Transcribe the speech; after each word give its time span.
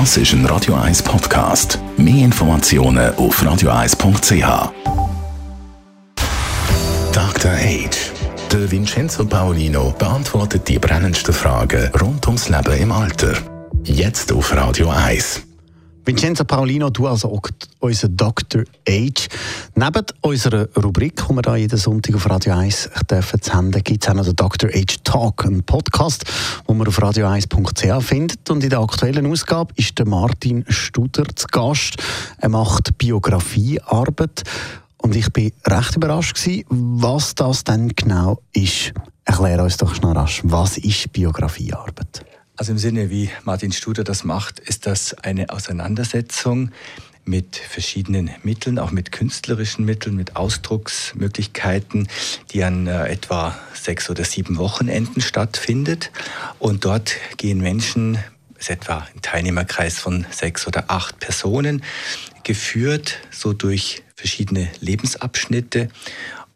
Das 0.00 0.16
ist 0.16 0.32
ein 0.32 0.44
Radio 0.46 0.74
1 0.74 1.04
Podcast. 1.04 1.78
Mehr 1.96 2.24
Informationen 2.24 3.14
auf 3.14 3.40
radio1.ch. 3.40 4.72
Dr. 7.12 7.52
Age. 7.52 8.10
Der 8.50 8.70
Vincenzo 8.72 9.24
Paolino 9.24 9.94
beantwortet 9.96 10.66
die 10.66 10.80
brennendsten 10.80 11.32
Fragen 11.32 11.92
rund 12.00 12.26
ums 12.26 12.48
Leben 12.48 12.76
im 12.76 12.90
Alter. 12.90 13.34
Jetzt 13.84 14.32
auf 14.32 14.52
Radio 14.56 14.90
1. 14.90 15.42
Vincenzo 16.04 16.42
Paolino, 16.42 16.90
du 16.90 17.06
als 17.06 17.24
unser 17.78 18.08
Dr. 18.08 18.64
Age. 18.88 19.28
Neben 19.76 20.06
unserer 20.20 20.68
Rubrik, 20.76 21.16
die 21.16 21.34
wir 21.34 21.42
hier 21.42 21.56
jeden 21.62 21.76
Sonntag 21.76 22.14
auf 22.14 22.30
Radio 22.30 22.54
1 22.54 22.90
dürfen 23.10 23.40
Hause, 23.40 23.82
gibt 23.82 24.04
es 24.04 24.08
auch 24.08 24.14
noch 24.14 24.24
den 24.24 24.36
Dr. 24.36 24.70
Age 24.72 24.98
Talk, 25.02 25.44
einen 25.44 25.64
Podcast, 25.64 26.24
den 26.68 26.76
man 26.76 26.86
auf 26.86 27.00
radio1.ch 27.00 28.04
findet. 28.04 28.48
Und 28.48 28.62
in 28.62 28.70
der 28.70 28.78
aktuellen 28.78 29.26
Ausgabe 29.26 29.74
ist 29.74 29.98
der 29.98 30.06
Martin 30.06 30.64
Studer 30.68 31.24
zu 31.34 31.48
Gast. 31.48 31.96
Er 32.38 32.50
macht 32.50 32.96
Biografiearbeit. 32.98 34.44
Und 34.98 35.16
ich 35.16 35.32
bin 35.32 35.50
recht 35.66 35.96
überrascht 35.96 36.36
gewesen, 36.36 36.64
was 36.70 37.34
das 37.34 37.64
denn 37.64 37.88
genau 37.96 38.40
ist. 38.52 38.92
Erklär 39.24 39.60
uns 39.60 39.76
doch 39.76 39.92
schnell 39.92 40.12
rasch, 40.12 40.40
was 40.44 40.78
ist 40.78 41.12
Biografiearbeit? 41.12 42.24
Also 42.56 42.70
im 42.70 42.78
Sinne, 42.78 43.10
wie 43.10 43.28
Martin 43.42 43.72
Studer 43.72 44.04
das 44.04 44.22
macht, 44.22 44.60
ist 44.60 44.86
das 44.86 45.14
eine 45.14 45.50
Auseinandersetzung 45.50 46.70
mit 47.24 47.56
verschiedenen 47.56 48.30
Mitteln, 48.42 48.78
auch 48.78 48.90
mit 48.90 49.12
künstlerischen 49.12 49.84
Mitteln, 49.84 50.16
mit 50.16 50.36
Ausdrucksmöglichkeiten, 50.36 52.08
die 52.52 52.64
an 52.64 52.86
äh, 52.86 53.08
etwa 53.08 53.58
sechs 53.72 54.10
oder 54.10 54.24
sieben 54.24 54.58
Wochenenden 54.58 55.20
stattfindet. 55.20 56.10
Und 56.58 56.84
dort 56.84 57.16
gehen 57.36 57.58
Menschen, 57.58 58.18
ist 58.58 58.70
etwa 58.70 59.06
ein 59.14 59.22
Teilnehmerkreis 59.22 59.98
von 59.98 60.26
sechs 60.30 60.66
oder 60.66 60.84
acht 60.88 61.18
Personen, 61.18 61.82
geführt 62.42 63.18
so 63.30 63.52
durch 63.52 64.02
verschiedene 64.14 64.70
Lebensabschnitte 64.80 65.88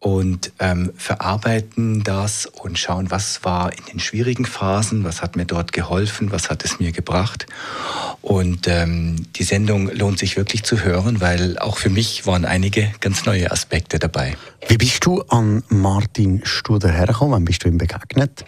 und 0.00 0.52
ähm, 0.60 0.92
verarbeiten 0.96 2.04
das 2.04 2.46
und 2.46 2.78
schauen, 2.78 3.10
was 3.10 3.44
war 3.44 3.72
in 3.76 3.84
den 3.86 4.00
schwierigen 4.00 4.44
Phasen, 4.44 5.02
was 5.04 5.22
hat 5.22 5.34
mir 5.34 5.44
dort 5.44 5.72
geholfen, 5.72 6.30
was 6.30 6.50
hat 6.50 6.64
es 6.64 6.78
mir 6.78 6.92
gebracht. 6.92 7.46
Und 8.20 8.66
ähm, 8.66 9.26
die 9.36 9.44
Sendung 9.44 9.90
lohnt 9.94 10.18
sich 10.18 10.36
wirklich 10.36 10.64
zu 10.64 10.82
hören, 10.82 11.20
weil 11.20 11.58
auch 11.58 11.78
für 11.78 11.88
mich 11.88 12.26
waren 12.26 12.44
einige 12.44 12.90
ganz 13.00 13.24
neue 13.24 13.50
Aspekte 13.50 13.98
dabei. 13.98 14.36
Wie 14.66 14.76
bist 14.76 15.04
du 15.04 15.22
an 15.22 15.62
Martin 15.68 16.42
Studer 16.44 16.90
hergekommen? 16.90 17.34
Wann 17.34 17.44
bist 17.44 17.64
du 17.64 17.68
ihm 17.68 17.78
begegnet? 17.78 18.44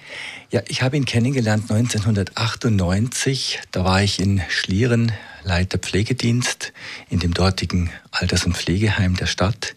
Ja, 0.51 0.61
ich 0.67 0.83
habe 0.83 0.97
ihn 0.97 1.05
kennengelernt 1.05 1.71
1998. 1.71 3.61
Da 3.71 3.85
war 3.85 4.03
ich 4.03 4.21
in 4.21 4.43
Schlieren, 4.49 5.13
Leiter 5.45 5.79
Pflegedienst 5.79 6.73
in 7.09 7.21
dem 7.21 7.33
dortigen 7.33 7.91
Alters- 8.11 8.45
und 8.45 8.57
Pflegeheim 8.57 9.17
der 9.17 9.27
Stadt. 9.27 9.77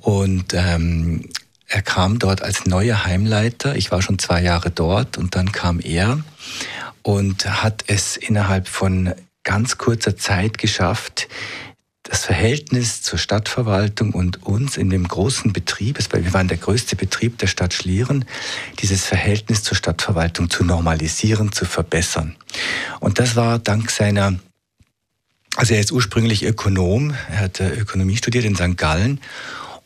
Und 0.00 0.52
ähm, 0.52 1.30
er 1.66 1.82
kam 1.82 2.18
dort 2.18 2.42
als 2.42 2.66
neuer 2.66 3.04
Heimleiter. 3.04 3.74
Ich 3.76 3.90
war 3.90 4.02
schon 4.02 4.18
zwei 4.18 4.42
Jahre 4.42 4.70
dort 4.70 5.16
und 5.16 5.34
dann 5.34 5.52
kam 5.52 5.80
er 5.80 6.18
und 7.04 7.62
hat 7.62 7.84
es 7.86 8.16
innerhalb 8.16 8.66
von 8.66 9.14
ganz 9.44 9.78
kurzer 9.78 10.16
Zeit 10.16 10.58
geschafft, 10.58 11.28
das 12.02 12.24
Verhältnis 12.24 13.02
zur 13.02 13.18
Stadtverwaltung 13.18 14.12
und 14.12 14.42
uns 14.42 14.76
in 14.76 14.90
dem 14.90 15.06
großen 15.06 15.52
Betrieb, 15.52 15.98
wir 16.12 16.32
waren 16.34 16.48
der 16.48 16.58
größte 16.58 16.96
Betrieb 16.96 17.38
der 17.38 17.46
Stadt 17.46 17.72
Schlieren, 17.72 18.24
dieses 18.80 19.04
Verhältnis 19.04 19.62
zur 19.62 19.76
Stadtverwaltung 19.76 20.50
zu 20.50 20.64
normalisieren, 20.64 21.52
zu 21.52 21.64
verbessern. 21.64 22.36
Und 23.00 23.18
das 23.18 23.36
war 23.36 23.58
dank 23.58 23.90
seiner 23.90 24.34
also 25.56 25.74
er 25.74 25.80
ist 25.80 25.92
ursprünglich 25.92 26.44
Ökonom, 26.44 27.14
er 27.30 27.38
hat 27.38 27.60
Ökonomie 27.60 28.16
studiert 28.16 28.44
in 28.44 28.56
St. 28.56 28.76
Gallen 28.76 29.20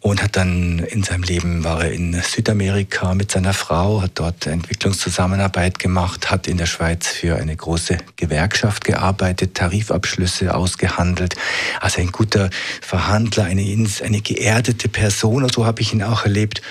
und 0.00 0.22
hat 0.22 0.36
dann 0.36 0.78
in 0.78 1.02
seinem 1.02 1.24
Leben 1.24 1.64
war 1.64 1.84
er 1.84 1.92
in 1.92 2.14
Südamerika 2.22 3.14
mit 3.14 3.32
seiner 3.32 3.52
Frau, 3.52 4.00
hat 4.00 4.12
dort 4.14 4.46
Entwicklungszusammenarbeit 4.46 5.80
gemacht, 5.80 6.30
hat 6.30 6.46
in 6.46 6.56
der 6.56 6.66
Schweiz 6.66 7.08
für 7.08 7.36
eine 7.36 7.56
große 7.56 7.98
Gewerkschaft 8.16 8.84
gearbeitet, 8.84 9.54
Tarifabschlüsse 9.54 10.54
ausgehandelt. 10.54 11.34
Also 11.80 12.00
ein 12.00 12.12
guter 12.12 12.50
Verhandler, 12.80 13.44
eine, 13.44 13.62
eine 14.04 14.20
geerdete 14.20 14.88
Person, 14.88 15.48
so 15.52 15.66
habe 15.66 15.82
ich 15.82 15.92
ihn 15.92 16.04
auch 16.04 16.24
erlebt. 16.24 16.62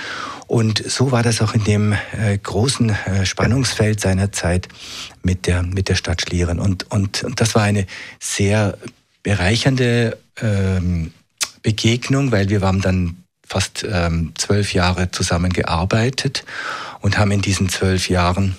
Und 0.48 0.82
so 0.90 1.12
war 1.12 1.24
das 1.24 1.42
auch 1.42 1.54
in 1.54 1.66
dem 1.66 1.94
äh, 1.94 2.38
großen 2.42 2.90
äh, 2.90 3.26
Spannungsfeld 3.26 4.00
seiner 4.00 4.32
Zeit 4.32 4.70
mit 5.22 5.46
der, 5.46 5.62
mit 5.64 5.90
der 5.90 5.96
Stadt 5.96 6.22
Schlieren. 6.22 6.60
Und, 6.60 6.90
und, 6.90 7.26
und 7.26 7.42
das 7.42 7.54
war 7.54 7.64
eine 7.64 7.86
sehr 8.22 8.78
bereichernde 9.24 10.18
ähm, 10.42 11.12
Begegnung, 11.62 12.32
weil 12.32 12.48
wir 12.48 12.62
haben 12.62 12.80
dann 12.80 13.24
fast 13.48 13.86
ähm, 13.90 14.34
zwölf 14.38 14.74
Jahre 14.74 15.12
zusammengearbeitet 15.12 16.46
und 17.02 17.18
haben 17.18 17.32
in 17.32 17.42
diesen 17.42 17.70
zwölf 17.70 18.10
Jahren 18.10 18.56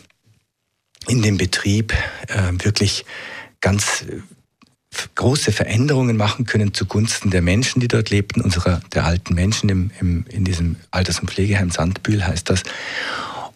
in 1.06 1.22
dem 1.22 1.36
Betrieb 1.36 1.92
äh, 2.28 2.52
wirklich 2.64 3.04
ganz 3.60 4.04
äh, 4.08 4.20
große 5.14 5.52
Veränderungen 5.52 6.16
machen 6.16 6.46
können 6.46 6.74
zugunsten 6.74 7.30
der 7.30 7.42
Menschen, 7.42 7.80
die 7.80 7.88
dort 7.88 8.10
lebten, 8.10 8.40
unserer 8.40 8.80
der 8.92 9.04
alten 9.04 9.34
Menschen 9.34 9.68
im, 9.68 9.90
im, 10.00 10.24
in 10.28 10.44
diesem 10.44 10.76
Alters- 10.90 11.20
und 11.20 11.30
Pflegeheim 11.30 11.70
Sandbühl 11.70 12.26
heißt 12.26 12.48
das. 12.48 12.62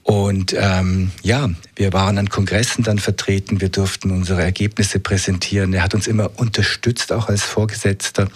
Und 0.03 0.54
ähm, 0.59 1.12
ja, 1.22 1.48
wir 1.76 1.92
waren 1.92 2.19
an 2.19 2.28
Kongressen 2.28 2.82
dann 2.82 2.98
vertreten, 2.98 3.60
wir 3.60 3.69
durften 3.69 4.10
unsere 4.10 4.42
Ergebnisse 4.42 4.98
präsentieren. 4.98 5.72
Er 5.72 5.82
hat 5.82 5.94
uns 5.94 6.09
immer 6.09 6.31
unterstützt, 6.37 7.12
auch 7.12 7.28
als 7.28 7.42
Vorgesetzter. 7.42 8.28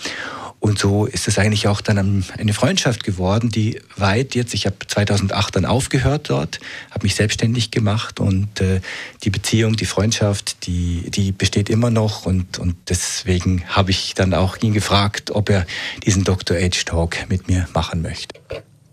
Und 0.58 0.78
so 0.78 1.06
ist 1.06 1.28
es 1.28 1.38
eigentlich 1.38 1.68
auch 1.68 1.80
dann 1.80 2.24
eine 2.36 2.52
Freundschaft 2.52 3.04
geworden, 3.04 3.50
die 3.50 3.80
weit 3.96 4.34
jetzt, 4.34 4.54
ich 4.54 4.66
habe 4.66 4.76
2008 4.86 5.56
dann 5.56 5.64
aufgehört 5.64 6.30
dort, 6.30 6.60
habe 6.90 7.04
mich 7.04 7.14
selbstständig 7.14 7.70
gemacht 7.70 8.20
und 8.20 8.60
äh, 8.60 8.80
die 9.22 9.30
Beziehung, 9.30 9.76
die 9.76 9.84
Freundschaft, 9.84 10.66
die, 10.66 11.10
die 11.10 11.32
besteht 11.32 11.68
immer 11.68 11.90
noch 11.90 12.26
und, 12.26 12.58
und 12.58 12.74
deswegen 12.88 13.64
habe 13.68 13.90
ich 13.90 14.14
dann 14.14 14.34
auch 14.34 14.56
ihn 14.62 14.72
gefragt, 14.72 15.30
ob 15.30 15.50
er 15.50 15.66
diesen 16.04 16.24
Dr. 16.24 16.56
Age 16.56 16.84
Talk 16.84 17.16
mit 17.28 17.48
mir 17.48 17.68
machen 17.74 18.02
möchte. 18.02 18.40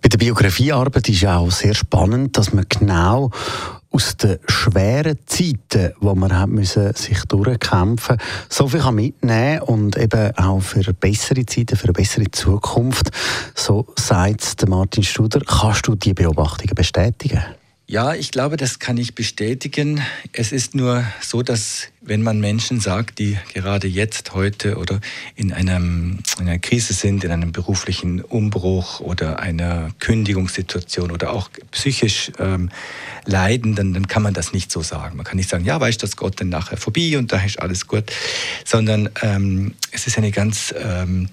Bei 0.01 0.09
der 0.09 0.18
Biografiearbeit 0.18 1.07
ist 1.07 1.22
ja 1.22 1.38
auch 1.38 1.51
sehr 1.51 1.74
spannend, 1.74 2.38
dass 2.38 2.51
man 2.51 2.66
genau 2.68 3.31
aus 3.94 4.18
den 4.18 4.40
schweren 4.48 5.20
Zeiten, 5.26 5.94
wo 6.00 6.16
man 6.16 6.38
hat 6.38 6.50
müssen, 6.50 6.94
sich 6.96 7.22
durchkämpfen 7.26 8.18
so 8.50 8.68
viel 8.68 8.81
kann 8.81 8.96
mitnehmen 8.96 9.62
und 9.62 9.98
eben 9.98 10.36
auch 10.36 10.59
für 10.62 10.94
bessere 10.94 11.46
Zeiten, 11.46 11.78
für 11.78 11.86
eine 11.86 11.94
bessere 11.94 12.30
Zukunft. 12.31 13.12
So 13.56 13.86
sagt 13.98 14.68
Martin 14.68 15.04
Studer. 15.04 15.42
Kannst 15.42 15.88
du 15.88 15.96
die 15.96 16.14
Beobachtungen 16.14 16.76
bestätigen? 16.76 17.44
Ja, 17.85 18.13
ich 18.13 18.31
glaube, 18.31 18.55
das 18.55 18.79
kann 18.79 18.95
ich 18.95 19.13
bestätigen. 19.13 20.01
Es 20.31 20.53
ist 20.53 20.73
nur 20.73 21.03
so, 21.19 21.44
dass 21.44 21.89
wenn 21.99 22.23
man 22.23 22.39
Menschen 22.39 22.79
sagt, 22.79 23.19
die 23.19 23.38
gerade 23.53 23.88
jetzt, 23.88 24.33
heute 24.33 24.77
oder 24.77 25.01
in, 25.35 25.51
einem, 25.51 26.19
in 26.39 26.47
einer 26.47 26.59
Krise 26.59 26.94
sind, 26.94 27.25
in 27.25 27.31
einem 27.31 27.51
beruflichen 27.51 28.21
Umbruch 28.21 29.01
oder 29.01 29.39
einer 29.39 29.89
Kündigungssituation 29.99 31.11
oder 31.11 31.33
auch 31.33 31.49
psychisch 31.71 32.31
ähm, 32.39 32.69
leiden, 33.25 33.75
dann, 33.75 33.94
dann 33.94 34.07
kann 34.07 34.23
man 34.23 34.33
das 34.33 34.53
nicht 34.53 34.71
so 34.71 34.81
sagen. 34.81 35.17
Man 35.17 35.25
kann 35.25 35.35
nicht 35.35 35.50
sagen, 35.50 35.65
ja, 35.65 35.77
weißt 35.77 36.01
das 36.01 36.15
Gott 36.15 36.39
dann 36.39 36.50
nachher 36.50 36.77
vorbei 36.77 37.17
und 37.17 37.33
da 37.33 37.44
ist 37.44 37.59
alles 37.59 37.85
gut, 37.85 38.05
sondern 38.63 39.09
ähm, 39.21 39.73
es 39.91 40.07
ist 40.07 40.17
eine 40.17 40.31
ganz 40.31 40.73
ähm, 40.77 41.27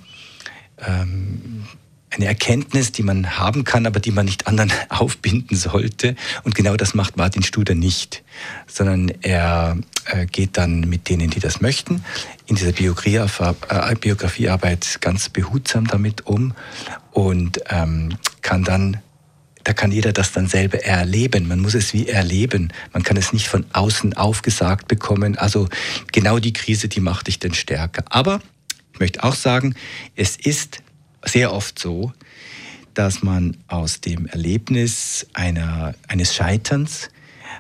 ähm, 0.79 1.65
eine 2.11 2.27
Erkenntnis, 2.27 2.93
die 2.93 3.03
man 3.03 3.39
haben 3.39 3.65
kann, 3.65 3.87
aber 3.87 4.01
die 4.01 4.11
man 4.11 4.27
nicht 4.27 4.47
anderen 4.47 4.73
aufbinden 4.89 5.57
sollte. 5.57 6.17
Und 6.43 6.55
genau 6.55 6.77
das 6.77 6.95
macht 6.95 7.17
Martin 7.17 7.43
Studer 7.43 7.75
nicht, 7.75 8.23
sondern 8.67 9.13
er 9.23 9.79
äh, 10.07 10.27
geht 10.27 10.57
dann 10.57 10.81
mit 10.81 11.09
denen, 11.09 11.31
die 11.31 11.41
das 11.41 11.61
möchten, 11.61 12.05
in 12.47 12.57
dieser 12.57 12.71
äh, 12.71 13.95
Biografiearbeit 13.95 14.99
ganz 15.01 15.29
behutsam 15.29 15.87
damit 15.87 16.27
um 16.27 16.55
und 17.13 17.61
ähm, 17.71 18.17
kann 18.43 18.65
dann 18.65 18.99
da 19.63 19.75
kann 19.75 19.93
jeder 19.93 20.15
das 20.15 20.33
dann 20.33 20.47
selber 20.47 20.83
erleben. 20.83 21.47
Man 21.47 21.61
muss 21.61 21.75
es 21.75 21.93
wie 21.93 22.09
erleben. 22.09 22.73
Man 22.95 23.03
kann 23.03 23.19
es 23.19 23.35
nicht 23.35 23.47
von 23.47 23.67
außen 23.75 24.15
aufgesagt 24.15 24.89
bekommen. 24.89 25.37
Also 25.37 25.69
genau 26.13 26.39
die 26.39 26.55
Krise, 26.55 26.89
die 26.89 27.01
macht 27.01 27.27
dich 27.27 27.39
dann 27.41 27.53
stärker. 27.53 28.03
Aber 28.09 28.41
ich 28.95 29.01
möchte 29.01 29.23
auch 29.23 29.35
sagen, 29.35 29.75
es 30.17 30.37
ist 30.37 30.83
sehr 31.25 31.53
oft 31.53 31.79
so, 31.79 32.13
dass 32.95 33.23
man 33.23 33.57
aus 33.69 34.01
dem 34.01 34.27
Erlebnis 34.27 35.27
einer, 35.33 35.95
eines 36.09 36.35
Scheiterns, 36.35 37.11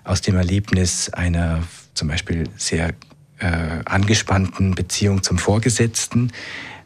aus 0.04 0.20
dem 0.20 0.36
Erlebnis 0.36 1.10
einer 1.10 1.62
zum 1.94 2.08
Beispiel 2.08 2.44
sehr 2.56 2.94
äh, 3.38 3.80
angespannten 3.84 4.74
Beziehung 4.74 5.22
zum 5.22 5.38
Vorgesetzten, 5.38 6.32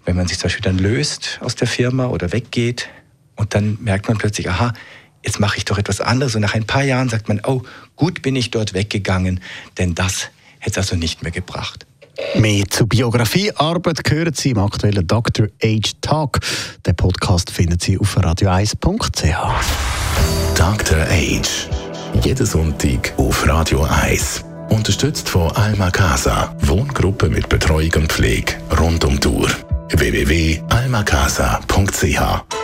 wenn 0.05 0.17
man 0.17 0.29
sich 0.29 0.39
zum 0.39 0.49
Beispiel 0.49 0.63
dann 0.63 0.79
löst 0.79 1.39
aus 1.41 1.55
der 1.55 1.67
Firma 1.67 2.07
oder 2.07 2.33
weggeht 2.33 2.89
und 3.37 3.55
dann 3.55 3.79
merkt 3.81 4.09
man 4.09 4.19
plötzlich, 4.19 4.49
aha, 4.51 4.73
jetzt 5.25 5.41
mache 5.41 5.57
ich 5.57 5.65
doch 5.65 5.79
etwas 5.79 6.01
anderes 6.01 6.35
und 6.35 6.43
nach 6.43 6.55
ein 6.55 6.67
paar 6.67 6.85
Jahren 6.85 7.09
sagt 7.09 7.29
man, 7.29 7.41
oh, 7.45 7.63
gut 7.97 8.23
bin 8.23 8.37
ich 8.37 8.51
dort 8.51 8.75
weggegangen, 8.75 9.41
denn 9.79 9.95
das 9.95 10.29
hätte 10.59 10.81
es 10.81 10.87
also 10.91 10.97
nicht 10.97 11.23
mehr 11.23 11.33
gebracht. 11.33 11.87
Mehr 12.35 12.65
zur 12.69 12.89
Biografiearbeit 12.89 14.01
hören 14.09 14.35
Sie 14.35 14.51
im 14.51 14.59
aktuellen 14.59 15.07
Dr. 15.07 15.47
Age 15.63 15.93
Talk. 16.01 16.41
Den 16.87 16.97
Podcast 16.97 17.51
finden 17.51 17.79
Sie 17.81 17.99
auf 17.99 18.17
radio1.ch. 18.17 19.37
Dr. 20.55 20.99
Age. 21.09 21.69
Jeden 22.23 22.47
Sonntag 22.47 23.13
auf 23.17 23.49
Radio 23.49 23.83
1. 23.83 24.45
Unterstützt 24.71 25.29
von 25.29 25.51
Alma 25.53 25.91
Casa. 25.91 26.55
Wohngruppe 26.61 27.29
mit 27.29 27.49
Betreuung 27.49 27.91
und 27.97 28.13
Pflege 28.13 28.55
rund 28.79 29.05
um 29.05 29.19
Tour. 29.21 29.49
www.almacasa.ch 29.91 32.64